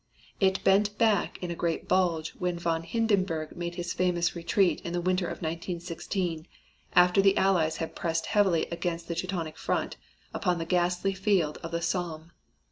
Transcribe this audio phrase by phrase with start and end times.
[0.39, 4.93] It bent back in a great bulge when von Hindenburg made his famous retreat in
[4.93, 6.47] the winter of 1916
[6.93, 9.97] after the Allies had pressed heavily against the Teutonic front
[10.33, 12.31] upon the ghastly field of the Somme.